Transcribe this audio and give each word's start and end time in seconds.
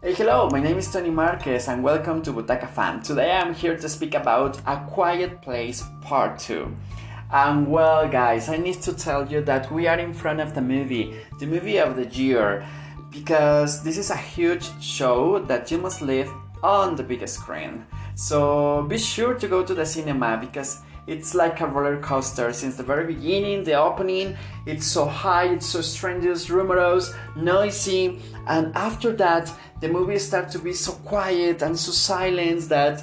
Hey, 0.00 0.14
hello, 0.14 0.48
my 0.48 0.60
name 0.60 0.78
is 0.78 0.92
Tony 0.92 1.10
Marquez 1.10 1.66
and 1.66 1.82
welcome 1.82 2.22
to 2.22 2.32
Butaca 2.32 2.68
Fan. 2.70 3.02
Today 3.02 3.32
I'm 3.32 3.52
here 3.52 3.76
to 3.76 3.88
speak 3.88 4.14
about 4.14 4.56
A 4.64 4.76
Quiet 4.88 5.42
Place 5.42 5.82
Part 6.02 6.38
2. 6.38 6.72
And 7.32 7.66
well, 7.66 8.08
guys, 8.08 8.48
I 8.48 8.58
need 8.58 8.80
to 8.82 8.92
tell 8.92 9.26
you 9.26 9.40
that 9.40 9.72
we 9.72 9.88
are 9.88 9.98
in 9.98 10.14
front 10.14 10.38
of 10.38 10.54
the 10.54 10.60
movie, 10.60 11.16
the 11.40 11.46
movie 11.46 11.78
of 11.78 11.96
the 11.96 12.06
year, 12.06 12.64
because 13.10 13.82
this 13.82 13.98
is 13.98 14.10
a 14.10 14.16
huge 14.16 14.70
show 14.80 15.40
that 15.40 15.68
you 15.72 15.78
must 15.78 16.00
live 16.00 16.30
on 16.62 16.94
the 16.94 17.02
big 17.02 17.26
screen. 17.26 17.84
So 18.14 18.84
be 18.84 18.98
sure 18.98 19.34
to 19.34 19.48
go 19.48 19.64
to 19.64 19.74
the 19.74 19.84
cinema 19.84 20.38
because 20.40 20.78
it's 21.08 21.34
like 21.34 21.60
a 21.60 21.66
roller 21.66 21.98
coaster 22.00 22.52
since 22.52 22.76
the 22.76 22.82
very 22.82 23.12
beginning, 23.14 23.64
the 23.64 23.72
opening, 23.72 24.36
it's 24.66 24.86
so 24.86 25.06
high, 25.06 25.46
it's 25.46 25.66
so 25.66 25.80
strenuous, 25.80 26.50
rumorous, 26.50 27.14
noisy, 27.34 28.20
and 28.46 28.76
after 28.76 29.12
that, 29.16 29.50
the 29.80 29.88
movie 29.88 30.18
starts 30.18 30.52
to 30.52 30.58
be 30.58 30.74
so 30.74 30.92
quiet 30.92 31.62
and 31.62 31.78
so 31.78 31.92
silent 31.92 32.68
that 32.68 33.02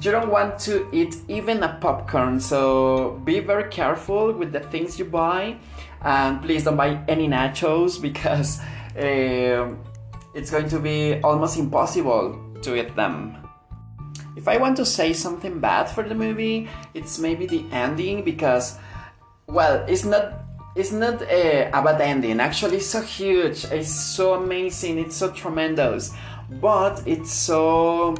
you 0.00 0.12
don't 0.12 0.30
want 0.30 0.58
to 0.60 0.88
eat 0.92 1.16
even 1.26 1.62
a 1.64 1.76
popcorn. 1.80 2.38
So 2.38 3.20
be 3.24 3.40
very 3.40 3.68
careful 3.70 4.32
with 4.32 4.52
the 4.52 4.60
things 4.60 4.98
you 4.98 5.06
buy, 5.06 5.56
and 6.02 6.40
please 6.40 6.62
don't 6.62 6.76
buy 6.76 7.02
any 7.08 7.26
nachos 7.26 8.00
because 8.00 8.60
uh, 8.96 9.74
it's 10.34 10.50
going 10.50 10.68
to 10.68 10.78
be 10.78 11.20
almost 11.22 11.58
impossible 11.58 12.38
to 12.62 12.76
eat 12.76 12.94
them. 12.94 13.36
If 14.36 14.48
I 14.48 14.56
want 14.56 14.76
to 14.78 14.86
say 14.86 15.12
something 15.12 15.60
bad 15.60 15.84
for 15.90 16.02
the 16.02 16.14
movie, 16.14 16.68
it's 16.94 17.18
maybe 17.18 17.46
the 17.46 17.64
ending 17.70 18.24
because, 18.24 18.78
well, 19.46 19.84
it's 19.86 20.04
not 20.04 20.34
it's 20.74 20.90
not 20.90 21.20
a, 21.22 21.68
a 21.68 21.82
bad 21.82 22.00
ending. 22.00 22.40
Actually, 22.40 22.78
it's 22.78 22.86
so 22.86 23.02
huge, 23.02 23.66
it's 23.66 23.94
so 23.94 24.34
amazing, 24.34 24.98
it's 24.98 25.16
so 25.16 25.30
tremendous, 25.30 26.12
but 26.48 27.02
it's 27.06 27.32
so 27.32 28.16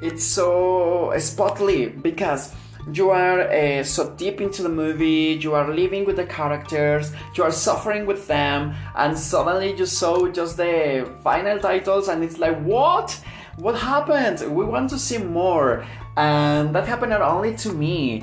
it's 0.00 0.24
so 0.24 1.12
spotly 1.18 1.86
because 1.86 2.54
you 2.92 3.10
are 3.10 3.42
uh, 3.42 3.84
so 3.84 4.10
deep 4.16 4.40
into 4.40 4.62
the 4.62 4.68
movie, 4.68 5.38
you 5.40 5.54
are 5.54 5.72
living 5.72 6.04
with 6.04 6.16
the 6.16 6.24
characters, 6.24 7.12
you 7.36 7.44
are 7.44 7.52
suffering 7.52 8.06
with 8.06 8.26
them, 8.26 8.74
and 8.96 9.16
suddenly 9.16 9.76
you 9.76 9.86
saw 9.86 10.26
just 10.28 10.56
the 10.56 11.08
final 11.22 11.58
titles, 11.58 12.08
and 12.08 12.24
it's 12.24 12.38
like, 12.38 12.58
what? 12.62 13.22
What 13.56 13.76
happened? 13.76 14.40
We 14.54 14.64
want 14.64 14.90
to 14.90 14.98
see 14.98 15.18
more, 15.18 15.84
and 16.16 16.74
that 16.74 16.86
happened 16.86 17.10
not 17.10 17.20
only 17.20 17.54
to 17.56 17.72
me, 17.72 18.22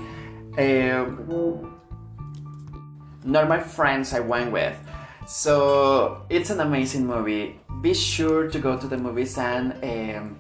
uh, 0.58 1.06
not 3.24 3.48
my 3.48 3.60
friends 3.60 4.14
I 4.14 4.22
went 4.22 4.52
with. 4.52 4.76
So 5.28 6.26
it's 6.30 6.50
an 6.50 6.60
amazing 6.60 7.06
movie. 7.06 7.60
Be 7.82 7.94
sure 7.94 8.50
to 8.50 8.60
go 8.60 8.78
to 8.78 8.88
the 8.88 8.98
movies 8.98 9.38
and 9.38 9.74
um, 9.84 10.40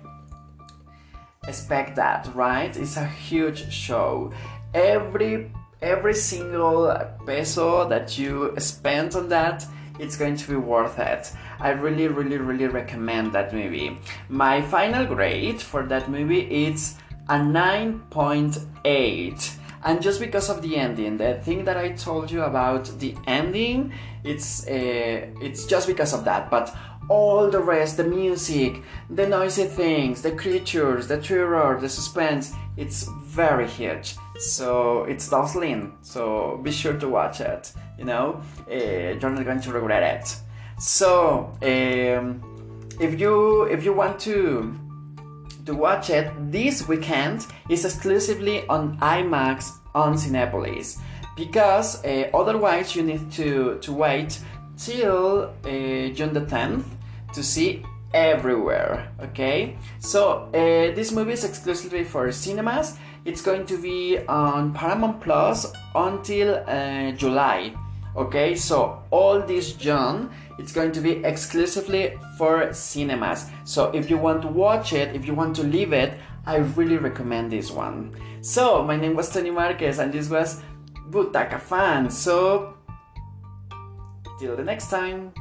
expect 1.47 1.95
that, 1.97 2.27
right? 2.33 2.75
It's 2.75 2.97
a 2.97 3.05
huge 3.05 3.71
show. 3.71 4.33
Every 4.73 5.51
every 5.81 6.13
single 6.13 6.93
peso 7.25 7.87
that 7.87 8.17
you 8.17 8.53
spend 8.57 9.15
on 9.15 9.29
that 9.29 9.65
it's 9.99 10.17
going 10.17 10.35
to 10.37 10.47
be 10.47 10.55
worth 10.55 10.97
it. 10.97 11.31
I 11.59 11.69
really, 11.69 12.07
really, 12.07 12.37
really 12.37 12.67
recommend 12.67 13.33
that 13.33 13.53
movie. 13.53 13.97
My 14.29 14.61
final 14.61 15.05
grade 15.05 15.61
for 15.61 15.85
that 15.87 16.09
movie 16.09 16.65
is 16.65 16.95
a 17.27 17.33
9.8 17.33 19.59
and 19.83 20.01
just 20.01 20.19
because 20.19 20.49
of 20.49 20.61
the 20.61 20.75
ending 20.75 21.17
the 21.17 21.35
thing 21.35 21.63
that 21.63 21.77
i 21.77 21.89
told 21.89 22.29
you 22.29 22.41
about 22.41 22.85
the 22.99 23.15
ending 23.27 23.93
it's 24.23 24.67
uh, 24.67 25.27
it's 25.41 25.65
just 25.65 25.87
because 25.87 26.13
of 26.13 26.25
that 26.25 26.49
but 26.49 26.75
all 27.09 27.49
the 27.49 27.59
rest 27.59 27.97
the 27.97 28.03
music 28.03 28.81
the 29.09 29.27
noisy 29.27 29.65
things 29.65 30.21
the 30.21 30.31
creatures 30.31 31.07
the 31.07 31.19
terror 31.19 31.77
the 31.81 31.89
suspense 31.89 32.53
it's 32.77 33.09
very 33.25 33.67
huge. 33.67 34.15
So 34.37 35.03
it's 35.03 35.27
dazzling. 35.29 35.97
So 36.01 36.61
be 36.63 36.71
sure 36.71 36.93
to 36.93 37.09
watch 37.09 37.41
it 37.41 37.73
you 37.99 38.05
know? 38.05 38.41
Uh, 38.71 39.19
you're 39.19 39.29
not 39.29 39.43
going 39.43 39.61
to 39.61 39.71
regret 39.71 40.01
it. 40.01 40.35
So 40.79 41.51
um, 41.61 42.41
if 42.99 43.19
you 43.19 43.63
if 43.63 43.83
you 43.83 43.93
want 43.93 44.19
to 44.21 44.73
to 45.65 45.75
watch 45.75 46.09
it 46.09 46.31
this 46.51 46.87
weekend 46.87 47.45
is 47.69 47.85
exclusively 47.85 48.65
on 48.67 48.97
IMAX 48.99 49.71
on 49.93 50.15
Cinepolis. 50.15 50.97
Because 51.35 52.03
uh, 52.03 52.29
otherwise 52.33 52.95
you 52.95 53.03
need 53.03 53.31
to, 53.33 53.77
to 53.79 53.93
wait 53.93 54.39
till 54.77 55.53
uh, 55.63 55.69
June 56.13 56.33
the 56.33 56.41
10th 56.41 56.83
to 57.33 57.43
see 57.43 57.83
everywhere 58.13 59.11
okay? 59.21 59.77
So 59.99 60.49
uh, 60.53 60.95
this 60.95 61.11
movie 61.11 61.33
is 61.33 61.43
exclusively 61.43 62.03
for 62.03 62.31
cinemas. 62.31 62.97
It's 63.25 63.41
going 63.41 63.65
to 63.67 63.77
be 63.77 64.19
on 64.27 64.73
paramount 64.73 65.21
plus 65.21 65.71
until 65.93 66.63
uh, 66.67 67.11
july 67.11 67.73
okay? 68.15 68.55
So 68.55 69.03
all 69.11 69.41
this 69.41 69.73
June 69.73 70.29
it's 70.57 70.73
going 70.73 70.91
to 70.91 71.01
be 71.01 71.23
exclusively 71.23 72.17
for 72.37 72.73
cinemas. 72.73 73.45
So 73.63 73.91
if 73.91 74.09
you 74.09 74.17
want 74.17 74.41
to 74.41 74.47
watch 74.47 74.93
it 74.93 75.15
if 75.15 75.25
you 75.25 75.33
want 75.33 75.55
to 75.57 75.63
leave 75.63 75.93
it 75.93 76.13
i 76.45 76.57
really 76.57 76.97
recommend 76.97 77.51
this 77.51 77.69
one. 77.69 78.15
So 78.41 78.83
my 78.83 78.95
name 78.95 79.15
was 79.15 79.31
tony 79.31 79.51
marquez 79.51 79.99
and 79.99 80.11
this 80.11 80.29
was 80.29 80.61
butaca 81.11 81.59
fan. 81.61 82.09
So 82.09 82.73
till 84.39 84.55
the 84.55 84.63
next 84.63 84.89
time 84.89 85.33